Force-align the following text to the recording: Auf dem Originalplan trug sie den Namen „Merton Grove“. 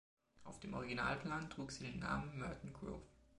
Auf 0.45 0.59
dem 0.59 0.73
Originalplan 0.73 1.51
trug 1.51 1.71
sie 1.71 1.83
den 1.83 1.99
Namen 1.99 2.39
„Merton 2.39 2.73
Grove“. 2.73 3.03